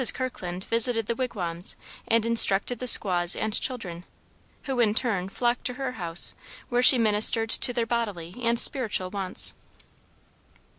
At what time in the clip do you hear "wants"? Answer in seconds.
9.11-9.53